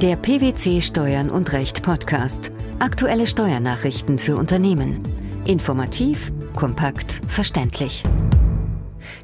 Der 0.00 0.14
PwC 0.14 0.80
Steuern 0.80 1.28
und 1.28 1.52
Recht 1.52 1.82
Podcast. 1.82 2.52
Aktuelle 2.78 3.26
Steuernachrichten 3.26 4.20
für 4.20 4.36
Unternehmen. 4.36 5.02
Informativ, 5.44 6.30
kompakt, 6.54 7.20
verständlich. 7.26 8.04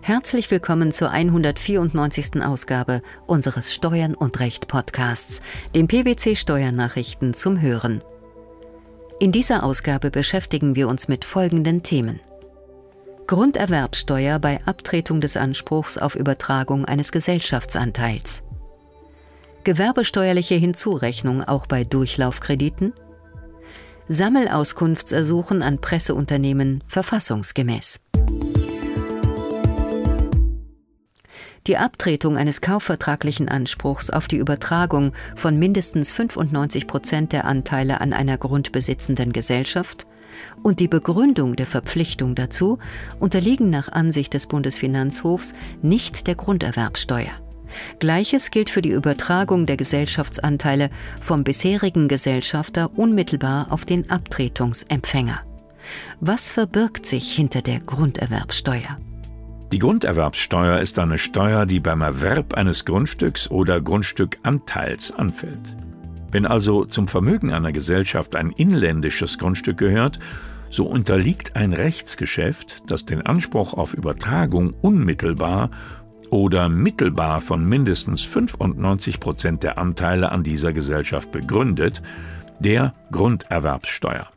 Herzlich 0.00 0.50
willkommen 0.50 0.90
zur 0.90 1.12
194. 1.12 2.42
Ausgabe 2.44 3.02
unseres 3.24 3.72
Steuern 3.72 4.16
und 4.16 4.40
Recht 4.40 4.66
Podcasts, 4.66 5.42
dem 5.76 5.86
PwC 5.86 6.34
Steuernachrichten 6.34 7.34
zum 7.34 7.60
Hören. 7.60 8.02
In 9.20 9.30
dieser 9.30 9.62
Ausgabe 9.62 10.10
beschäftigen 10.10 10.74
wir 10.74 10.88
uns 10.88 11.06
mit 11.06 11.24
folgenden 11.24 11.84
Themen. 11.84 12.18
Grunderwerbsteuer 13.28 14.40
bei 14.40 14.58
Abtretung 14.66 15.20
des 15.20 15.36
Anspruchs 15.36 15.98
auf 15.98 16.16
Übertragung 16.16 16.84
eines 16.84 17.12
Gesellschaftsanteils. 17.12 18.43
Gewerbesteuerliche 19.64 20.56
Hinzurechnung 20.56 21.42
auch 21.42 21.66
bei 21.66 21.84
Durchlaufkrediten. 21.84 22.92
Sammelauskunftsersuchen 24.08 25.62
an 25.62 25.80
Presseunternehmen 25.80 26.84
verfassungsgemäß. 26.86 28.00
Die 31.66 31.78
Abtretung 31.78 32.36
eines 32.36 32.60
kaufvertraglichen 32.60 33.48
Anspruchs 33.48 34.10
auf 34.10 34.28
die 34.28 34.36
Übertragung 34.36 35.14
von 35.34 35.58
mindestens 35.58 36.12
95 36.12 36.86
Prozent 36.86 37.32
der 37.32 37.46
Anteile 37.46 38.02
an 38.02 38.12
einer 38.12 38.36
grundbesitzenden 38.36 39.32
Gesellschaft 39.32 40.06
und 40.62 40.78
die 40.78 40.88
Begründung 40.88 41.56
der 41.56 41.66
Verpflichtung 41.66 42.34
dazu 42.34 42.78
unterliegen 43.18 43.70
nach 43.70 43.88
Ansicht 43.88 44.34
des 44.34 44.46
Bundesfinanzhofs 44.46 45.54
nicht 45.80 46.26
der 46.26 46.34
Grunderwerbsteuer. 46.34 47.43
Gleiches 47.98 48.50
gilt 48.50 48.70
für 48.70 48.82
die 48.82 48.90
Übertragung 48.90 49.66
der 49.66 49.76
Gesellschaftsanteile 49.76 50.90
vom 51.20 51.44
bisherigen 51.44 52.08
Gesellschafter 52.08 52.90
unmittelbar 52.96 53.68
auf 53.70 53.84
den 53.84 54.10
Abtretungsempfänger. 54.10 55.40
Was 56.20 56.50
verbirgt 56.50 57.06
sich 57.06 57.32
hinter 57.32 57.62
der 57.62 57.78
Grunderwerbsteuer? 57.78 58.98
Die 59.72 59.78
Grunderwerbsteuer 59.78 60.78
ist 60.78 60.98
eine 60.98 61.18
Steuer, 61.18 61.66
die 61.66 61.80
beim 61.80 62.00
Erwerb 62.00 62.54
eines 62.54 62.84
Grundstücks 62.84 63.50
oder 63.50 63.80
Grundstückanteils 63.80 65.10
anfällt. 65.10 65.74
Wenn 66.30 66.46
also 66.46 66.84
zum 66.84 67.08
Vermögen 67.08 67.52
einer 67.52 67.72
Gesellschaft 67.72 68.36
ein 68.36 68.50
inländisches 68.50 69.38
Grundstück 69.38 69.78
gehört, 69.78 70.18
so 70.70 70.84
unterliegt 70.86 71.54
ein 71.54 71.72
Rechtsgeschäft, 71.72 72.82
das 72.88 73.04
den 73.04 73.22
Anspruch 73.22 73.74
auf 73.74 73.94
Übertragung 73.94 74.74
unmittelbar 74.80 75.70
oder 76.30 76.68
mittelbar 76.68 77.40
von 77.40 77.64
mindestens 77.68 78.22
95 78.22 79.20
Prozent 79.20 79.62
der 79.62 79.78
Anteile 79.78 80.32
an 80.32 80.42
dieser 80.42 80.72
Gesellschaft 80.72 81.32
begründet, 81.32 82.02
der 82.60 82.94
Grunderwerbssteuer. 83.10 84.28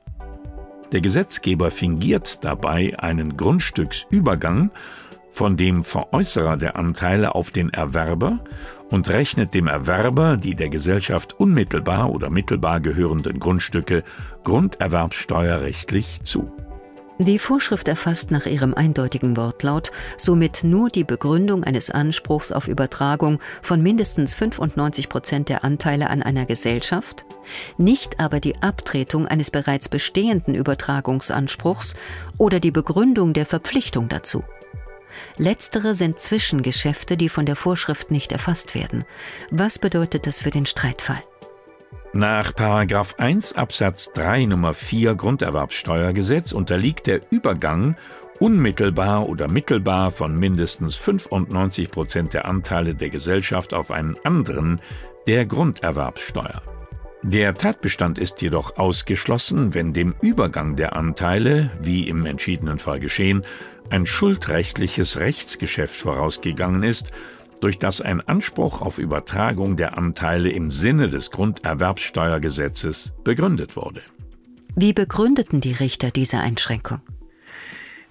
Der 0.91 1.01
Gesetzgeber 1.01 1.71
fingiert 1.71 2.43
dabei 2.43 2.97
einen 2.97 3.35
Grundstücksübergang 3.35 4.71
von 5.31 5.55
dem 5.55 5.83
Veräußerer 5.83 6.57
der 6.57 6.77
Anteile 6.77 7.35
auf 7.35 7.51
den 7.51 7.69
Erwerber 7.71 8.39
und 8.89 9.09
rechnet 9.09 9.53
dem 9.53 9.67
Erwerber 9.67 10.37
die 10.37 10.55
der 10.55 10.69
Gesellschaft 10.69 11.39
unmittelbar 11.39 12.09
oder 12.09 12.29
mittelbar 12.29 12.79
gehörenden 12.79 13.39
Grundstücke 13.39 14.03
grunderwerbssteuerrechtlich 14.43 16.21
zu. 16.23 16.51
Die 17.19 17.39
Vorschrift 17.39 17.87
erfasst 17.87 18.29
nach 18.29 18.45
ihrem 18.45 18.75
eindeutigen 18.75 19.37
Wortlaut 19.37 19.91
somit 20.17 20.63
nur 20.63 20.89
die 20.89 21.03
Begründung 21.03 21.63
eines 21.63 21.89
Anspruchs 21.89 22.51
auf 22.51 22.67
Übertragung 22.67 23.39
von 23.63 23.81
mindestens 23.81 24.35
95 24.35 25.09
Prozent 25.09 25.49
der 25.49 25.63
Anteile 25.63 26.11
an 26.11 26.21
einer 26.21 26.45
Gesellschaft, 26.45 27.25
nicht 27.79 28.19
aber 28.19 28.39
die 28.39 28.61
Abtretung 28.61 29.25
eines 29.25 29.49
bereits 29.49 29.89
bestehenden 29.89 30.53
Übertragungsanspruchs 30.53 31.95
oder 32.37 32.59
die 32.59 32.71
Begründung 32.71 33.33
der 33.33 33.47
Verpflichtung 33.47 34.09
dazu. 34.09 34.43
Letztere 35.37 35.95
sind 35.95 36.19
Zwischengeschäfte, 36.19 37.17
die 37.17 37.29
von 37.29 37.47
der 37.47 37.55
Vorschrift 37.55 38.11
nicht 38.11 38.31
erfasst 38.31 38.75
werden. 38.75 39.05
Was 39.49 39.79
bedeutet 39.79 40.27
das 40.27 40.41
für 40.41 40.51
den 40.51 40.67
Streitfall? 40.67 41.23
Nach 42.13 42.53
1 42.55 43.53
Absatz 43.53 44.11
3 44.13 44.45
Nummer 44.45 44.73
4 44.73 45.15
Grunderwerbssteuergesetz 45.15 46.53
unterliegt 46.53 47.07
der 47.07 47.21
Übergang 47.31 47.97
unmittelbar 48.39 49.27
oder 49.27 49.47
mittelbar 49.47 50.11
von 50.11 50.37
mindestens 50.37 50.95
95 50.95 51.91
Prozent 51.91 52.33
der 52.33 52.45
Anteile 52.45 52.95
der 52.95 53.09
Gesellschaft 53.09 53.73
auf 53.73 53.91
einen 53.91 54.15
anderen 54.23 54.79
der 55.27 55.45
Grunderwerbssteuer. 55.45 56.61
Der 57.23 57.55
Tatbestand 57.55 58.19
ist 58.19 58.41
jedoch 58.41 58.77
ausgeschlossen, 58.77 59.73
wenn 59.73 59.91
dem 59.91 60.15
Übergang 60.21 60.75
der 60.75 60.95
Anteile, 60.95 61.71
wie 61.81 62.07
im 62.07 62.25
entschiedenen 62.25 62.79
Fall 62.79 62.99
geschehen, 62.99 63.43
ein 63.89 64.05
schuldrechtliches 64.05 65.17
Rechtsgeschäft 65.17 65.95
vorausgegangen 65.95 66.83
ist 66.83 67.11
durch 67.61 67.79
das 67.79 68.01
ein 68.01 68.21
Anspruch 68.21 68.81
auf 68.81 68.97
Übertragung 68.97 69.75
der 69.77 69.97
Anteile 69.97 70.49
im 70.49 70.71
Sinne 70.71 71.07
des 71.07 71.31
Grunderwerbssteuergesetzes 71.31 73.13
begründet 73.23 73.75
wurde. 73.75 74.01
Wie 74.75 74.93
begründeten 74.93 75.59
die 75.61 75.71
Richter 75.71 76.11
diese 76.11 76.39
Einschränkung? 76.39 77.01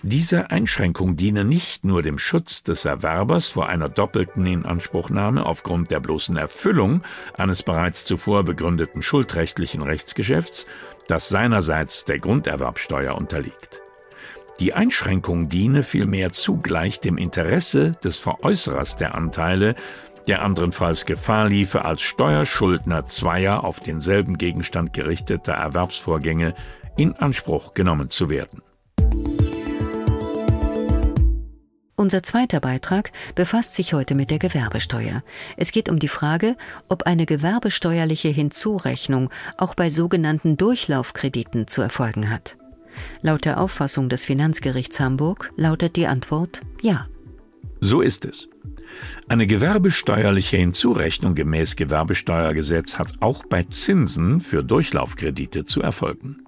Diese 0.03 0.51
Einschränkung 0.51 1.17
diene 1.17 1.45
nicht 1.45 1.85
nur 1.85 2.03
dem 2.03 2.19
Schutz 2.19 2.63
des 2.63 2.85
Erwerbers 2.85 3.49
vor 3.49 3.69
einer 3.69 3.89
doppelten 3.89 4.45
Inanspruchnahme 4.45 5.47
aufgrund 5.47 5.91
der 5.91 6.01
bloßen 6.01 6.37
Erfüllung 6.37 7.03
eines 7.35 7.63
bereits 7.63 8.05
zuvor 8.05 8.45
begründeten 8.45 9.03
schuldrechtlichen 9.03 9.83
Rechtsgeschäfts, 9.83 10.67
das 11.09 11.29
seinerseits 11.29 12.05
der 12.05 12.19
Grunderwerbsteuer 12.19 13.17
unterliegt. 13.17 13.81
Die 14.59 14.73
Einschränkung 14.73 15.51
diene 15.51 15.83
vielmehr 15.83 16.33
zugleich 16.33 16.99
dem 17.01 17.19
Interesse 17.19 17.93
des 18.03 18.17
Veräußerers 18.17 18.97
der 18.97 19.15
Anteile, 19.15 19.75
der 20.27 20.43
andernfalls 20.43 21.05
Gefahr 21.05 21.49
liefe, 21.49 21.85
als 21.85 22.01
Steuerschuldner 22.01 23.05
zweier 23.05 23.65
auf 23.65 23.81
denselben 23.81 24.39
Gegenstand 24.39 24.95
gerichteter 24.95 25.53
Erwerbsvorgänge 25.53 26.55
in 26.97 27.15
Anspruch 27.15 27.75
genommen 27.75 28.09
zu 28.09 28.31
werden. 28.31 28.63
Unser 31.99 32.23
zweiter 32.23 32.61
Beitrag 32.61 33.11
befasst 33.35 33.75
sich 33.75 33.93
heute 33.93 34.15
mit 34.15 34.31
der 34.31 34.39
Gewerbesteuer. 34.39 35.23
Es 35.57 35.71
geht 35.71 35.91
um 35.91 35.99
die 35.99 36.09
Frage, 36.09 36.57
ob 36.89 37.03
eine 37.05 37.27
gewerbesteuerliche 37.27 38.29
Hinzurechnung 38.29 39.31
auch 39.59 39.75
bei 39.75 39.91
sogenannten 39.91 40.57
Durchlaufkrediten 40.57 41.69
zu 41.69 41.83
erfolgen 41.83 42.31
hat. 42.31 42.57
Laut 43.23 43.45
der 43.45 43.61
Auffassung 43.61 44.09
des 44.09 44.25
Finanzgerichts 44.25 45.01
Hamburg 45.01 45.53
lautet 45.57 45.97
die 45.97 46.07
Antwort 46.07 46.61
ja. 46.83 47.07
So 47.81 48.01
ist 48.01 48.25
es. 48.25 48.49
Eine 49.29 49.47
gewerbesteuerliche 49.47 50.57
Hinzurechnung 50.57 51.35
gemäß 51.35 51.77
Gewerbesteuergesetz 51.77 52.99
hat 52.99 53.15
auch 53.21 53.45
bei 53.45 53.65
Zinsen 53.65 54.41
für 54.41 54.63
Durchlaufkredite 54.63 55.65
zu 55.65 55.83
erfolgen. 55.83 56.39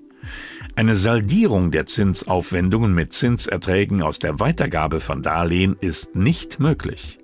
Eine 0.77 0.95
Saldierung 0.95 1.73
der 1.73 1.87
Zinsaufwendungen 1.87 2.95
mit 2.95 3.13
Zinserträgen 3.13 4.01
aus 4.01 4.21
der 4.21 4.39
Weitergabe 4.39 5.01
von 5.01 5.23
Darlehen 5.23 5.77
ist 5.81 6.15
nicht 6.15 6.61
möglich. 6.61 7.19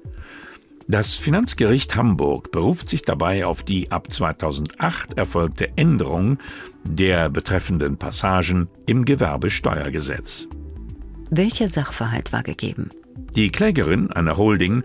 Das 0.87 1.15
Finanzgericht 1.15 1.97
Hamburg 1.97 2.53
beruft 2.53 2.91
sich 2.91 3.03
dabei 3.03 3.47
auf 3.47 3.63
die 3.63 3.91
ab 3.91 4.13
2008 4.13 5.17
erfolgte 5.17 5.77
Änderung 5.77 6.39
der 6.85 7.31
betreffenden 7.31 7.97
Passagen 7.97 8.69
im 8.87 9.07
Gewerbesteuergesetz. 9.07 10.47
Welcher 11.31 11.69
Sachverhalt 11.69 12.33
war 12.33 12.43
gegeben? 12.43 12.91
Die 13.35 13.51
Klägerin, 13.51 14.11
eine 14.13 14.37
Holding, 14.37 14.85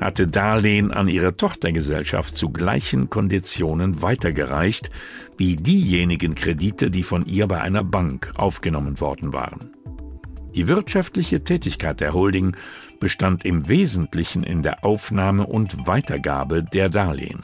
hatte 0.00 0.26
Darlehen 0.26 0.90
an 0.90 1.08
ihre 1.08 1.36
Tochtergesellschaft 1.36 2.36
zu 2.36 2.48
gleichen 2.50 3.10
Konditionen 3.10 4.02
weitergereicht 4.02 4.90
wie 5.36 5.56
diejenigen 5.56 6.34
Kredite, 6.34 6.90
die 6.90 7.02
von 7.02 7.26
ihr 7.26 7.46
bei 7.46 7.60
einer 7.60 7.84
Bank 7.84 8.32
aufgenommen 8.36 9.00
worden 9.00 9.32
waren. 9.32 9.70
Die 10.54 10.68
wirtschaftliche 10.68 11.40
Tätigkeit 11.42 12.00
der 12.00 12.14
Holding 12.14 12.56
bestand 13.00 13.44
im 13.44 13.68
Wesentlichen 13.68 14.42
in 14.44 14.62
der 14.62 14.84
Aufnahme 14.84 15.46
und 15.46 15.86
Weitergabe 15.86 16.62
der 16.62 16.88
Darlehen. 16.88 17.42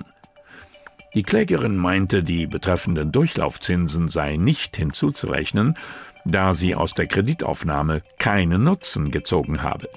Die 1.14 1.22
Klägerin 1.22 1.76
meinte, 1.76 2.22
die 2.22 2.46
betreffenden 2.46 3.10
Durchlaufzinsen 3.10 4.08
seien 4.08 4.44
nicht 4.44 4.76
hinzuzurechnen, 4.76 5.76
da 6.24 6.52
sie 6.52 6.74
aus 6.74 6.94
der 6.94 7.06
Kreditaufnahme 7.06 8.02
keinen 8.18 8.64
Nutzen 8.64 9.10
gezogen 9.10 9.62
habe. 9.62 9.88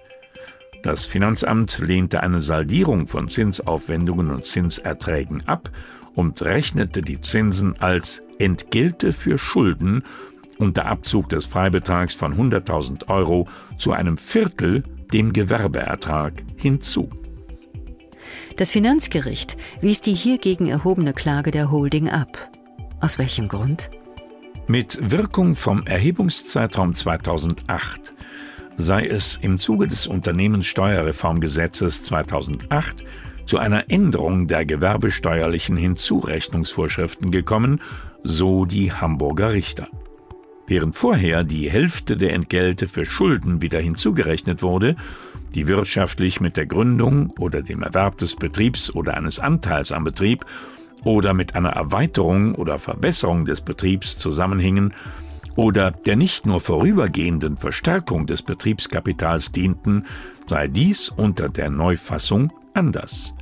Das 0.82 1.06
Finanzamt 1.06 1.80
lehnte 1.80 2.24
eine 2.24 2.40
Saldierung 2.40 3.08
von 3.08 3.30
Zinsaufwendungen 3.30 4.32
und 4.32 4.44
Zinserträgen 4.44 5.48
ab 5.48 5.70
und 6.16 6.42
rechnete 6.42 7.02
die 7.02 7.22
Zinsen 7.22 7.80
als 7.80 8.22
Entgelte 8.40 9.14
für 9.14 9.38
Schulden 9.38 10.04
unter 10.58 10.86
Abzug 10.86 11.30
des 11.30 11.46
Freibetrags 11.46 12.14
von 12.14 12.36
100.000 12.36 13.10
Euro 13.10 13.48
zu 13.78 13.92
einem 13.92 14.18
Viertel 14.18 14.84
dem 15.12 15.34
Gewerbeertrag 15.34 16.44
hinzu. 16.56 17.10
Das 18.58 18.72
Finanzgericht 18.72 19.58
wies 19.82 20.02
die 20.02 20.14
hiergegen 20.14 20.68
erhobene 20.68 21.14
Klage 21.14 21.52
der 21.52 21.72
Holding 21.72 22.10
ab. 22.10 22.52
Aus 23.02 23.18
welchem 23.18 23.48
Grund? 23.48 23.90
Mit 24.68 25.12
Wirkung 25.12 25.56
vom 25.56 25.86
Erhebungszeitraum 25.86 26.94
2008 26.94 28.14
sei 28.78 29.06
es 29.06 29.38
im 29.42 29.60
Zuge 29.60 29.88
des 29.88 30.08
Unternehmenssteuerreformgesetzes 30.08 32.04
2008 32.04 33.04
zu 33.46 33.58
einer 33.58 33.90
Änderung 33.90 34.48
der 34.48 34.66
gewerbesteuerlichen 34.66 35.76
Hinzurechnungsvorschriften 35.76 37.32
gekommen, 37.32 37.82
so 38.24 38.66
die 38.66 38.92
Hamburger 38.92 39.54
Richter. 39.54 39.90
Während 40.66 40.96
vorher 40.96 41.44
die 41.44 41.70
Hälfte 41.70 42.16
der 42.16 42.34
Entgelte 42.34 42.88
für 42.88 43.06
Schulden 43.06 43.62
wieder 43.62 43.80
hinzugerechnet 43.80 44.62
wurde, 44.64 44.96
die 45.56 45.68
wirtschaftlich 45.68 46.40
mit 46.40 46.58
der 46.58 46.66
Gründung 46.66 47.32
oder 47.38 47.62
dem 47.62 47.84
Erwerb 47.84 48.18
des 48.18 48.36
Betriebs 48.36 48.94
oder 48.94 49.16
eines 49.16 49.40
Anteils 49.40 49.92
am 49.92 50.04
Betrieb 50.04 50.46
oder 51.04 51.34
mit 51.34 51.56
einer 51.56 51.72
Erweiterung 51.72 52.56
oder 52.56 52.80
Verbesserung 52.80 53.46
des 53.46 53.62
Betriebs 53.62 54.18
zusammenhingen 54.18 54.94
oder 55.56 55.92
der 55.92 56.16
nicht 56.16 56.46
nur 56.46 56.60
vorübergehenden 56.60 57.58
Verstärkung 57.58 58.26
des 58.26 58.42
Betriebskapitals 58.42 59.52
dienten, 59.52 60.06
sei 60.48 60.68
dies 60.68 61.10
unter 61.10 61.50
der 61.50 61.70
Neufassung 61.70 62.52
anders. 62.74 63.34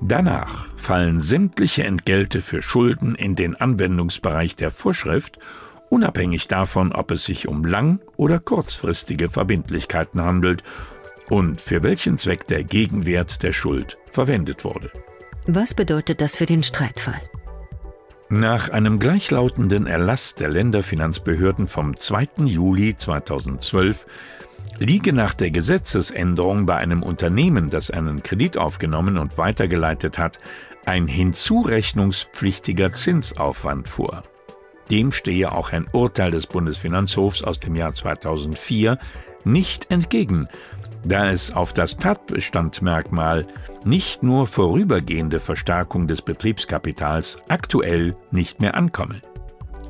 Danach 0.00 0.68
fallen 0.76 1.20
sämtliche 1.20 1.84
Entgelte 1.84 2.40
für 2.40 2.62
Schulden 2.62 3.14
in 3.14 3.36
den 3.36 3.54
Anwendungsbereich 3.54 4.56
der 4.56 4.70
Vorschrift, 4.70 5.38
unabhängig 5.92 6.48
davon, 6.48 6.90
ob 6.92 7.10
es 7.10 7.26
sich 7.26 7.46
um 7.48 7.66
lang- 7.66 8.00
oder 8.16 8.38
kurzfristige 8.38 9.28
Verbindlichkeiten 9.28 10.22
handelt 10.22 10.62
und 11.28 11.60
für 11.60 11.82
welchen 11.82 12.16
Zweck 12.16 12.46
der 12.46 12.64
Gegenwert 12.64 13.42
der 13.42 13.52
Schuld 13.52 13.98
verwendet 14.10 14.64
wurde. 14.64 14.90
Was 15.46 15.74
bedeutet 15.74 16.22
das 16.22 16.36
für 16.36 16.46
den 16.46 16.62
Streitfall? 16.62 17.20
Nach 18.30 18.70
einem 18.70 18.98
gleichlautenden 18.98 19.86
Erlass 19.86 20.34
der 20.34 20.48
Länderfinanzbehörden 20.48 21.68
vom 21.68 21.94
2. 21.94 22.46
Juli 22.46 22.96
2012 22.96 24.06
liege 24.78 25.12
nach 25.12 25.34
der 25.34 25.50
Gesetzesänderung 25.50 26.64
bei 26.64 26.76
einem 26.76 27.02
Unternehmen, 27.02 27.68
das 27.68 27.90
einen 27.90 28.22
Kredit 28.22 28.56
aufgenommen 28.56 29.18
und 29.18 29.36
weitergeleitet 29.36 30.16
hat, 30.16 30.38
ein 30.86 31.06
hinzurechnungspflichtiger 31.06 32.92
Zinsaufwand 32.94 33.88
vor. 33.88 34.22
Dem 34.90 35.12
stehe 35.12 35.52
auch 35.52 35.72
ein 35.72 35.86
Urteil 35.92 36.30
des 36.30 36.46
Bundesfinanzhofs 36.46 37.42
aus 37.42 37.60
dem 37.60 37.74
Jahr 37.74 37.92
2004 37.92 38.98
nicht 39.44 39.90
entgegen, 39.90 40.48
da 41.04 41.30
es 41.30 41.52
auf 41.52 41.72
das 41.72 41.96
Tatbestandmerkmal 41.96 43.46
nicht 43.84 44.22
nur 44.22 44.46
vorübergehende 44.46 45.40
Verstärkung 45.40 46.06
des 46.06 46.22
Betriebskapitals 46.22 47.38
aktuell 47.48 48.16
nicht 48.30 48.60
mehr 48.60 48.74
ankomme. 48.74 49.20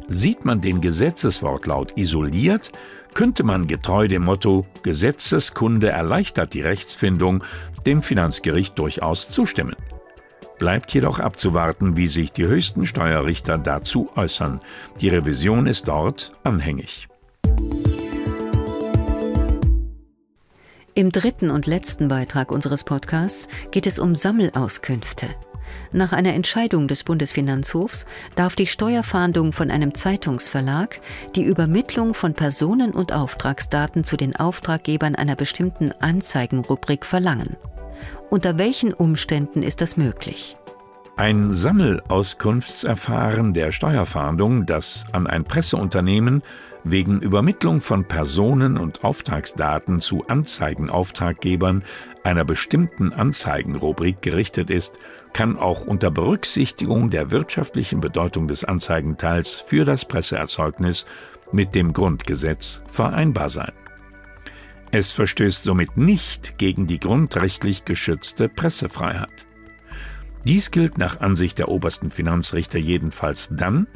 Sieht 0.08 0.44
man 0.44 0.60
den 0.60 0.80
Gesetzeswortlaut 0.80 1.96
isoliert, 1.96 2.72
könnte 3.14 3.44
man 3.44 3.66
getreu 3.66 4.08
dem 4.08 4.24
Motto 4.24 4.66
Gesetzeskunde 4.82 5.88
erleichtert 5.88 6.54
die 6.54 6.62
Rechtsfindung 6.62 7.44
dem 7.86 8.02
Finanzgericht 8.02 8.78
durchaus 8.78 9.28
zustimmen. 9.28 9.76
Bleibt 10.58 10.94
jedoch 10.94 11.18
abzuwarten, 11.18 11.96
wie 11.96 12.08
sich 12.08 12.32
die 12.32 12.46
höchsten 12.46 12.86
Steuerrichter 12.86 13.58
dazu 13.58 14.10
äußern. 14.16 14.60
Die 15.00 15.08
Revision 15.08 15.66
ist 15.66 15.88
dort 15.88 16.32
anhängig. 16.44 17.08
Im 20.94 21.10
dritten 21.10 21.50
und 21.50 21.66
letzten 21.66 22.08
Beitrag 22.08 22.52
unseres 22.52 22.84
Podcasts 22.84 23.48
geht 23.70 23.86
es 23.86 23.98
um 23.98 24.14
Sammelauskünfte. 24.14 25.26
Nach 25.92 26.12
einer 26.12 26.34
Entscheidung 26.34 26.86
des 26.86 27.02
Bundesfinanzhofs 27.02 28.06
darf 28.34 28.56
die 28.56 28.66
Steuerfahndung 28.66 29.52
von 29.52 29.70
einem 29.70 29.94
Zeitungsverlag 29.94 31.00
die 31.34 31.44
Übermittlung 31.44 32.12
von 32.12 32.34
Personen- 32.34 32.92
und 32.92 33.12
Auftragsdaten 33.12 34.04
zu 34.04 34.16
den 34.16 34.36
Auftraggebern 34.36 35.14
einer 35.14 35.34
bestimmten 35.36 35.92
Anzeigenrubrik 36.00 37.06
verlangen. 37.06 37.56
Unter 38.30 38.58
welchen 38.58 38.94
Umständen 38.94 39.62
ist 39.62 39.80
das 39.80 39.96
möglich? 39.96 40.56
Ein 41.16 41.52
Sammelauskunftsverfahren 41.52 43.52
der 43.52 43.70
Steuerfahndung, 43.70 44.64
das 44.64 45.04
an 45.12 45.26
ein 45.26 45.44
Presseunternehmen 45.44 46.42
wegen 46.84 47.20
Übermittlung 47.20 47.80
von 47.80 48.04
Personen- 48.04 48.78
und 48.78 49.04
Auftragsdaten 49.04 50.00
zu 50.00 50.26
Anzeigenauftraggebern 50.26 51.84
einer 52.24 52.44
bestimmten 52.44 53.12
Anzeigenrubrik 53.12 54.22
gerichtet 54.22 54.70
ist, 54.70 54.98
kann 55.32 55.58
auch 55.58 55.86
unter 55.86 56.10
Berücksichtigung 56.10 57.10
der 57.10 57.30
wirtschaftlichen 57.30 58.00
Bedeutung 58.00 58.48
des 58.48 58.64
Anzeigenteils 58.64 59.50
für 59.50 59.84
das 59.84 60.04
Presseerzeugnis 60.04 61.04
mit 61.52 61.74
dem 61.74 61.92
Grundgesetz 61.92 62.82
vereinbar 62.88 63.50
sein. 63.50 63.72
Es 64.92 65.10
verstößt 65.12 65.64
somit 65.64 65.96
nicht 65.96 66.58
gegen 66.58 66.86
die 66.86 67.00
grundrechtlich 67.00 67.86
geschützte 67.86 68.50
Pressefreiheit. 68.50 69.46
Dies 70.44 70.70
gilt 70.70 70.98
nach 70.98 71.20
Ansicht 71.20 71.58
der 71.58 71.70
obersten 71.70 72.10
Finanzrichter 72.10 72.78
jedenfalls 72.78 73.48
dann, 73.50 73.86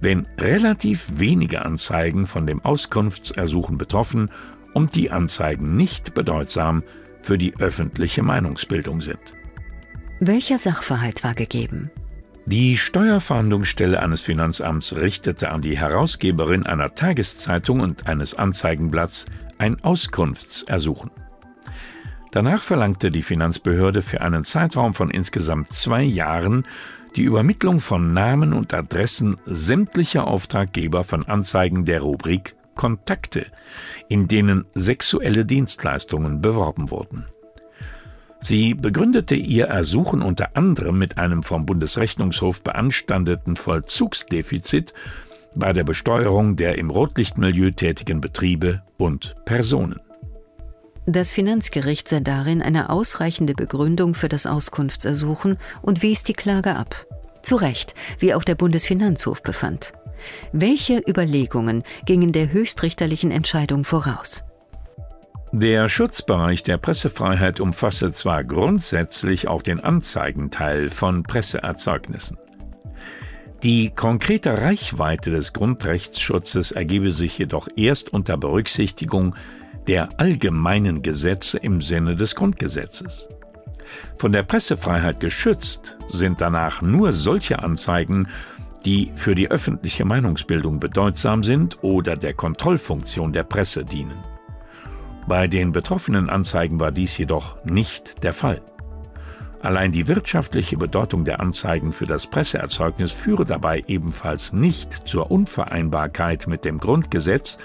wenn 0.00 0.28
relativ 0.38 1.06
wenige 1.16 1.64
Anzeigen 1.64 2.26
von 2.26 2.46
dem 2.46 2.64
Auskunftsersuchen 2.64 3.76
betroffen 3.76 4.30
und 4.72 4.94
die 4.94 5.10
Anzeigen 5.10 5.74
nicht 5.74 6.14
bedeutsam 6.14 6.84
für 7.22 7.38
die 7.38 7.56
öffentliche 7.58 8.22
Meinungsbildung 8.22 9.00
sind. 9.00 9.18
Welcher 10.20 10.58
Sachverhalt 10.58 11.24
war 11.24 11.34
gegeben? 11.34 11.90
Die 12.44 12.76
Steuerfahndungsstelle 12.76 14.00
eines 14.00 14.20
Finanzamts 14.20 14.94
richtete 14.94 15.50
an 15.50 15.62
die 15.62 15.76
Herausgeberin 15.76 16.64
einer 16.64 16.94
Tageszeitung 16.94 17.80
und 17.80 18.06
eines 18.06 18.34
Anzeigenblatts 18.34 19.26
ein 19.58 19.82
Auskunftsersuchen. 19.82 21.10
Danach 22.32 22.62
verlangte 22.62 23.10
die 23.10 23.22
Finanzbehörde 23.22 24.02
für 24.02 24.20
einen 24.20 24.44
Zeitraum 24.44 24.94
von 24.94 25.10
insgesamt 25.10 25.72
zwei 25.72 26.02
Jahren 26.02 26.64
die 27.16 27.22
Übermittlung 27.22 27.80
von 27.80 28.12
Namen 28.12 28.52
und 28.52 28.74
Adressen 28.74 29.36
sämtlicher 29.46 30.26
Auftraggeber 30.26 31.02
von 31.02 31.26
Anzeigen 31.26 31.86
der 31.86 32.02
Rubrik 32.02 32.56
Kontakte, 32.74 33.46
in 34.08 34.28
denen 34.28 34.66
sexuelle 34.74 35.46
Dienstleistungen 35.46 36.42
beworben 36.42 36.90
wurden. 36.90 37.26
Sie 38.40 38.74
begründete 38.74 39.34
ihr 39.34 39.64
Ersuchen 39.64 40.22
unter 40.22 40.56
anderem 40.56 40.98
mit 40.98 41.18
einem 41.18 41.42
vom 41.42 41.66
Bundesrechnungshof 41.66 42.62
beanstandeten 42.62 43.56
Vollzugsdefizit 43.56 44.92
bei 45.56 45.72
der 45.72 45.84
Besteuerung 45.84 46.56
der 46.56 46.78
im 46.78 46.90
Rotlichtmilieu 46.90 47.70
tätigen 47.70 48.20
Betriebe 48.20 48.82
und 48.98 49.34
Personen. 49.44 50.00
Das 51.06 51.32
Finanzgericht 51.32 52.08
sah 52.08 52.20
darin 52.20 52.62
eine 52.62 52.90
ausreichende 52.90 53.54
Begründung 53.54 54.14
für 54.14 54.28
das 54.28 54.44
Auskunftsersuchen 54.44 55.56
und 55.82 56.02
wies 56.02 56.24
die 56.24 56.32
Klage 56.32 56.74
ab. 56.74 57.06
Zu 57.42 57.56
Recht, 57.56 57.94
wie 58.18 58.34
auch 58.34 58.42
der 58.42 58.56
Bundesfinanzhof 58.56 59.42
befand. 59.42 59.92
Welche 60.52 61.00
Überlegungen 61.08 61.84
gingen 62.06 62.32
der 62.32 62.52
höchstrichterlichen 62.52 63.30
Entscheidung 63.30 63.84
voraus? 63.84 64.42
Der 65.52 65.88
Schutzbereich 65.88 66.64
der 66.64 66.76
Pressefreiheit 66.76 67.60
umfasse 67.60 68.10
zwar 68.10 68.42
grundsätzlich 68.42 69.46
auch 69.46 69.62
den 69.62 69.78
Anzeigenteil 69.80 70.90
von 70.90 71.22
Presseerzeugnissen. 71.22 72.36
Die 73.62 73.90
konkrete 73.90 74.60
Reichweite 74.60 75.30
des 75.30 75.52
Grundrechtsschutzes 75.52 76.72
ergebe 76.72 77.10
sich 77.10 77.38
jedoch 77.38 77.68
erst 77.76 78.12
unter 78.12 78.36
Berücksichtigung 78.36 79.34
der 79.86 80.20
allgemeinen 80.20 81.02
Gesetze 81.02 81.58
im 81.58 81.80
Sinne 81.80 82.16
des 82.16 82.34
Grundgesetzes. 82.34 83.26
Von 84.18 84.32
der 84.32 84.42
Pressefreiheit 84.42 85.20
geschützt 85.20 85.96
sind 86.12 86.40
danach 86.40 86.82
nur 86.82 87.12
solche 87.12 87.60
Anzeigen, 87.60 88.28
die 88.84 89.10
für 89.14 89.34
die 89.34 89.50
öffentliche 89.50 90.04
Meinungsbildung 90.04 90.78
bedeutsam 90.78 91.42
sind 91.42 91.82
oder 91.82 92.16
der 92.16 92.34
Kontrollfunktion 92.34 93.32
der 93.32 93.44
Presse 93.44 93.84
dienen. 93.84 94.22
Bei 95.26 95.48
den 95.48 95.72
betroffenen 95.72 96.28
Anzeigen 96.28 96.78
war 96.78 96.92
dies 96.92 97.18
jedoch 97.18 97.56
nicht 97.64 98.22
der 98.22 98.32
Fall. 98.32 98.62
Allein 99.66 99.90
die 99.90 100.06
wirtschaftliche 100.06 100.76
Bedeutung 100.76 101.24
der 101.24 101.40
Anzeigen 101.40 101.92
für 101.92 102.06
das 102.06 102.28
Presseerzeugnis 102.28 103.10
führe 103.10 103.44
dabei 103.44 103.82
ebenfalls 103.88 104.52
nicht 104.52 105.08
zur 105.08 105.28
Unvereinbarkeit 105.32 106.46
mit 106.46 106.64
dem 106.64 106.78
Grundgesetz, 106.78 107.58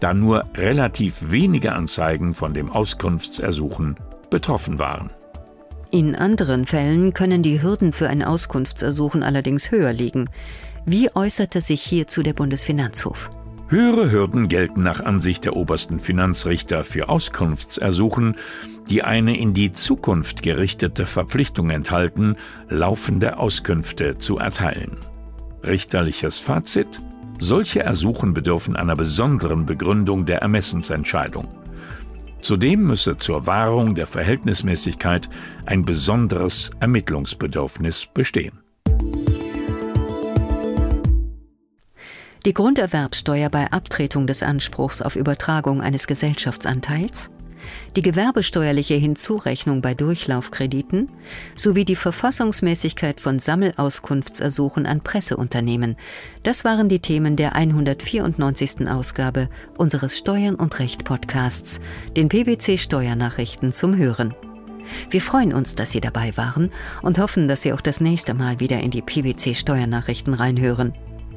da 0.00 0.12
nur 0.12 0.44
relativ 0.56 1.30
wenige 1.30 1.72
Anzeigen 1.72 2.34
von 2.34 2.52
dem 2.52 2.72
Auskunftsersuchen 2.72 3.94
betroffen 4.28 4.80
waren. 4.80 5.10
In 5.92 6.16
anderen 6.16 6.66
Fällen 6.66 7.14
können 7.14 7.44
die 7.44 7.62
Hürden 7.62 7.92
für 7.92 8.08
ein 8.08 8.24
Auskunftsersuchen 8.24 9.22
allerdings 9.22 9.70
höher 9.70 9.92
liegen. 9.92 10.28
Wie 10.84 11.14
äußerte 11.14 11.60
sich 11.60 11.80
hierzu 11.80 12.24
der 12.24 12.32
Bundesfinanzhof? 12.32 13.30
Höhere 13.68 14.12
Hürden 14.12 14.48
gelten 14.48 14.84
nach 14.84 15.00
Ansicht 15.00 15.44
der 15.44 15.56
obersten 15.56 15.98
Finanzrichter 15.98 16.84
für 16.84 17.08
Auskunftsersuchen, 17.08 18.36
die 18.88 19.02
eine 19.02 19.36
in 19.36 19.54
die 19.54 19.72
Zukunft 19.72 20.42
gerichtete 20.42 21.04
Verpflichtung 21.04 21.70
enthalten, 21.70 22.36
laufende 22.68 23.38
Auskünfte 23.38 24.18
zu 24.18 24.38
erteilen. 24.38 24.98
Richterliches 25.64 26.38
Fazit 26.38 27.00
solche 27.38 27.80
Ersuchen 27.80 28.34
bedürfen 28.34 28.76
einer 28.76 28.94
besonderen 28.94 29.66
Begründung 29.66 30.26
der 30.26 30.42
Ermessensentscheidung. 30.42 31.48
Zudem 32.40 32.86
müsse 32.86 33.16
zur 33.16 33.46
Wahrung 33.46 33.96
der 33.96 34.06
Verhältnismäßigkeit 34.06 35.28
ein 35.66 35.84
besonderes 35.84 36.70
Ermittlungsbedürfnis 36.78 38.06
bestehen. 38.14 38.60
Die 42.46 42.54
Grunderwerbsteuer 42.54 43.50
bei 43.50 43.72
Abtretung 43.72 44.28
des 44.28 44.44
Anspruchs 44.44 45.02
auf 45.02 45.16
Übertragung 45.16 45.80
eines 45.80 46.06
Gesellschaftsanteils, 46.06 47.28
die 47.96 48.02
gewerbesteuerliche 48.02 48.94
Hinzurechnung 48.94 49.82
bei 49.82 49.94
Durchlaufkrediten 49.94 51.08
sowie 51.56 51.84
die 51.84 51.96
Verfassungsmäßigkeit 51.96 53.20
von 53.20 53.40
Sammelauskunftsersuchen 53.40 54.86
an 54.86 55.00
Presseunternehmen. 55.00 55.96
Das 56.44 56.64
waren 56.64 56.88
die 56.88 57.00
Themen 57.00 57.34
der 57.34 57.56
194. 57.56 58.88
Ausgabe 58.88 59.48
unseres 59.76 60.16
Steuern 60.16 60.54
und 60.54 60.78
Recht 60.78 61.04
Podcasts, 61.04 61.80
den 62.16 62.28
PwC 62.28 62.78
Steuernachrichten 62.78 63.72
zum 63.72 63.96
Hören. 63.96 64.36
Wir 65.10 65.20
freuen 65.20 65.52
uns, 65.52 65.74
dass 65.74 65.90
Sie 65.90 66.00
dabei 66.00 66.36
waren 66.36 66.70
und 67.02 67.18
hoffen, 67.18 67.48
dass 67.48 67.62
Sie 67.62 67.72
auch 67.72 67.80
das 67.80 68.00
nächste 68.00 68.34
Mal 68.34 68.60
wieder 68.60 68.78
in 68.78 68.92
die 68.92 69.02
PwC 69.02 69.56
Steuernachrichten 69.56 70.32
reinhören. 70.32 70.94